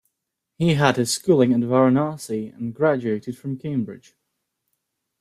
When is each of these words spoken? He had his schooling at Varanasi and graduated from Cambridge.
He 0.57 0.73
had 0.73 0.95
his 0.95 1.13
schooling 1.13 1.53
at 1.53 1.59
Varanasi 1.59 2.51
and 2.57 2.73
graduated 2.73 3.37
from 3.37 3.55
Cambridge. 3.59 4.15